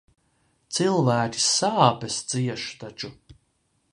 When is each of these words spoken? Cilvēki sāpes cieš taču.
Cilvēki 0.77 1.43
sāpes 1.49 2.19
cieš 2.33 2.65
taču. 2.85 3.13